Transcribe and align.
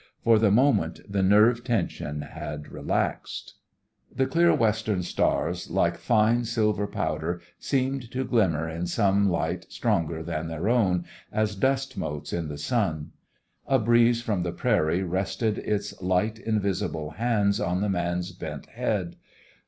For 0.23 0.39
the 0.39 0.49
moment 0.49 0.99
the 1.07 1.21
nerve 1.21 1.63
tension 1.63 2.23
had 2.23 2.71
relaxed. 2.71 3.53
The 4.11 4.25
clear 4.25 4.51
western 4.51 5.03
stars, 5.03 5.69
like 5.69 5.95
fine 5.95 6.43
silver 6.45 6.87
powder, 6.87 7.39
seemed 7.59 8.09
to 8.09 8.25
glimmer 8.25 8.67
in 8.67 8.87
some 8.87 9.29
light 9.29 9.67
stronger 9.69 10.23
than 10.23 10.47
their 10.47 10.67
own, 10.69 11.05
as 11.31 11.55
dust 11.55 11.99
motes 11.99 12.33
in 12.33 12.47
the 12.47 12.57
sun. 12.57 13.11
A 13.67 13.77
breeze 13.77 14.23
from 14.23 14.41
the 14.41 14.51
prairie 14.53 15.03
rested 15.03 15.59
its 15.59 16.01
light, 16.01 16.39
invisible 16.39 17.11
hands 17.11 17.59
on 17.59 17.81
the 17.81 17.87
man's 17.89 18.31
bent 18.31 18.65
head. 18.69 19.17